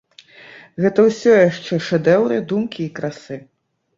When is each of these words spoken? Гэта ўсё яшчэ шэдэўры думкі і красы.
Гэта 0.85 1.03
ўсё 1.09 1.35
яшчэ 1.49 1.79
шэдэўры 1.87 2.39
думкі 2.53 2.79
і 2.87 2.91
красы. 3.01 3.41